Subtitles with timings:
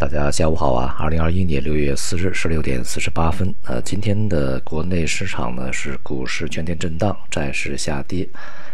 [0.00, 0.96] 大家下午好啊！
[0.98, 8.26] 二零二一年六月四日十六点四十八分，呃，今天的国内市场呢是股市全天震荡，债市下跌，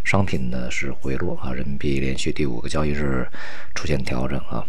[0.05, 3.27] 商品呢是回落啊，人民币连续第五个交易日
[3.75, 4.65] 出现调整啊。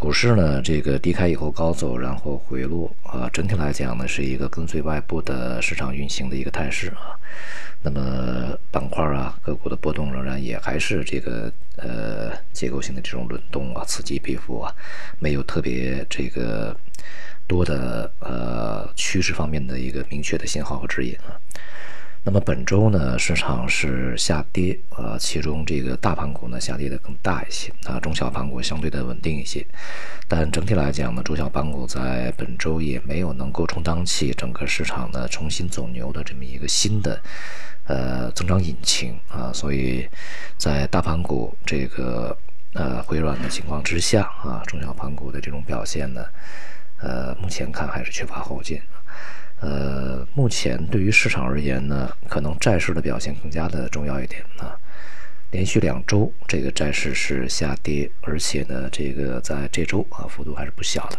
[0.00, 7.12] 股市呢，这个低开以后高走，然后回落啊，整体来讲呢，是一个跟随外部的市场运行的一个态势啊。
[7.82, 14.74] 那么板块啊，个股的波动仍然也还是这个呃结构性的这种轮动啊，此起彼伏啊，
[15.18, 16.74] 没有特别这个
[17.46, 21.36] 多的呃趋势方面的一个明确的信号和指引啊。
[22.22, 29.66] 那么本周呢，市场是下跌，呃，其中这个大盘股呢下跌的更大一些，啊，中小盘股相对的稳定一些，
[30.28, 37.18] 但整体来讲呢，中小盘股在本周也没有能够充当起整个市场呢重新走牛的这么一个新的
[37.86, 39.18] 呃增长引擎。
[39.30, 40.06] 啊，所以
[40.58, 42.36] 在大盘股这个
[42.74, 46.22] 呃回软的情况之下啊，中小盘股的这种表现呢，
[46.98, 48.78] 呃，目前看还是缺乏后劲。
[49.60, 54.74] 呃，目前对于市场而言呢，可能债市的表现更加的重要一点啊。
[55.50, 61.18] 连续两周，这个债市是下跌，而且呢，这个在这周啊，幅度还是不小的。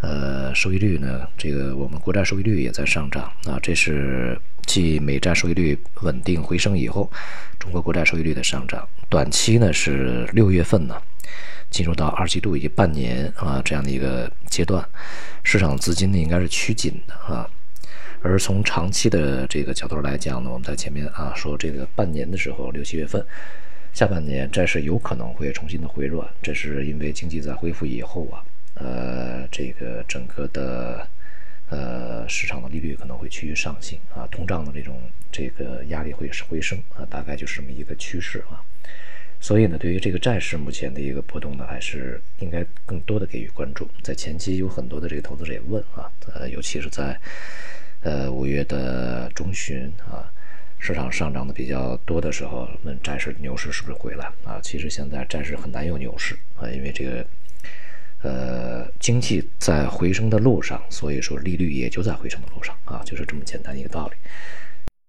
[0.00, 7.10] 呃，收益率呢，这个我们国债收益率也在上涨啊，这是继美债收益率稳定回升以后，
[7.58, 8.88] 中国国债收益率的上涨。
[9.08, 10.94] 短期呢是六月份呢。
[11.72, 14.86] 进入到二季度以及半年啊这样的一个阶段，
[15.42, 17.48] 市场资金呢应该是趋紧的啊。
[18.20, 23.20] 而从长期的这个角度来讲呢，我们在前面啊说这个半年的时候，六七月份，
[23.92, 31.04] 下半年债市有可能会重新的回软，这是因为经济在恢复以后啊，呃，这个整个的
[31.68, 35.00] 呃市场的利率可能会趋于上行啊，通胀的这种
[35.32, 38.62] 这个压力会回升啊，大概就是这么一个趋势啊。
[39.42, 43.88] 所以呢，对于这个债市目前的一个波动呢，还是应该更多的给予关注。
[44.00, 47.18] 在前期有很多的这个投资者也问啊，呃，尤其是在
[48.02, 50.30] 呃五月的中旬啊，
[50.78, 54.60] 市场上涨的比较多的时候，问债市牛市是不是回来啊？
[54.62, 57.26] 其实现在债市很难有牛市啊，因为这个
[58.22, 64.14] 呃经济在回升的路上，所以说利率也就在回升的路上啊，就是这么简单一个道理。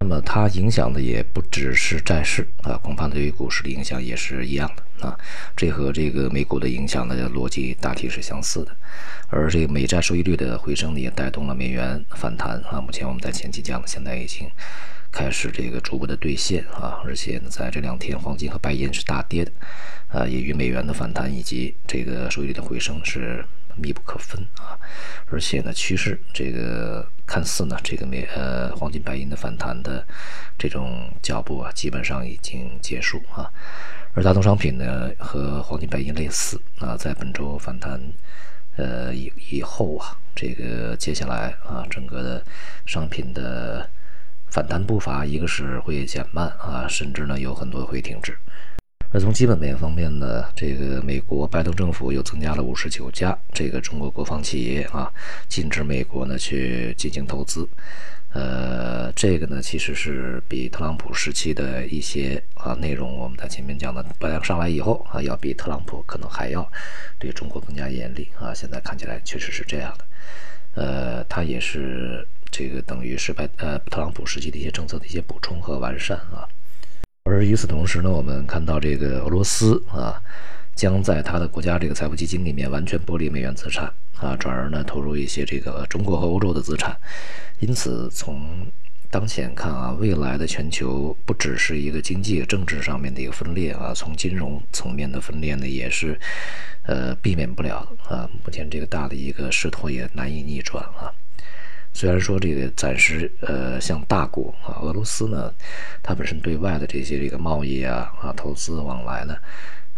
[0.04, 5.18] 那么它影响的也不只是债市啊，恐怕对于股市的影响也是一样的啊。
[5.56, 8.76] 这和这个美股的影响的逻辑大体是相似的。
[9.30, 12.82] 而这个美债收益率的回升呢，也带动了美元反弹啊。
[12.82, 14.46] 目前我们在前期讲的，现在已经
[15.10, 17.00] 开始这个逐步的兑现啊。
[17.06, 19.52] 而且呢，在这两天，黄金和白银是大跌的
[20.10, 23.46] 啊，也与美元的反弹以及这个收益率的回升是。
[23.76, 24.78] 密不可分啊，
[25.30, 30.06] 而且呢，趋势这个看似呢，这个美呃黄金白银的反弹的
[30.58, 33.50] 这种脚步啊，基本上已经结束啊。
[34.14, 38.00] 而大宗商品呢，和黄金白银类似啊，在本周反弹
[38.76, 42.46] 呃以以后啊，这个接下来啊，整个的
[42.86, 43.90] 商品的
[44.50, 48.38] 反弹步伐，一个是会减慢啊，甚至呢，有很多会停止。
[49.16, 55.08] 那从基本面方面呢，这个美国拜登政府又增加了五十九家这个中国国防企业啊，
[55.48, 57.70] 禁止美国呢去进行投资。
[58.32, 66.68] 呃，这个呢其实是比特朗普时期的一些啊内容，我们在前面讲的，拜登上来以后啊，要比特朗普可能还要
[67.20, 68.52] 对中国更加严厉啊。
[68.52, 70.06] 现在看起来确实是这样的。
[70.74, 76.50] 呃，他也是这个等于是拜呃特朗普时期的一些政策的一些补充和完善啊。
[77.34, 80.22] 而与此同时呢，我们看到这个俄罗斯啊，
[80.76, 86.96] 将在他的国家这个财富基金里面完全剥离美元资产啊，转而呢投入一些这个中国和欧洲的资产。
[87.60, 88.68] 因此，从
[89.10, 96.20] 当前看啊，未来的全球不只是一个经济政治上面的一个分裂啊，从金融层面的分裂呢，也是
[96.84, 97.78] 呃避免不了
[98.08, 98.30] 啊。
[98.46, 101.10] 目前这个大的一个势头也难以逆转啊。
[101.94, 105.54] 虽然说这个暂时，呃，像大国啊，俄罗斯呢，
[106.02, 109.38] 它本身对外的这些这个贸易啊啊投资往来呢，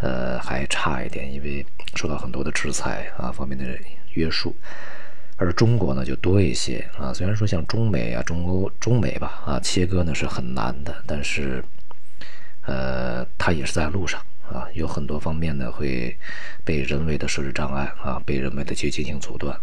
[0.01, 3.65] 呃，还差一点，因为受到很多的制裁啊方面的
[4.13, 4.53] 约束，
[5.37, 7.13] 而中国呢就多一些啊。
[7.13, 11.63] 虽然说像中美啊、中欧、中美吧啊，切割呢是很难的，但是，
[12.65, 14.19] 呃，它也是在路上
[14.51, 16.15] 啊，有很多方面呢会
[16.65, 19.57] 被人为的设置障碍啊，被人为的去进行阻断。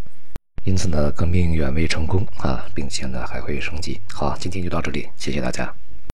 [0.64, 4.00] 因此呢，革命远未成功啊，并且呢还会升级。
[4.12, 5.81] 好，今天就到这里，谢谢大家。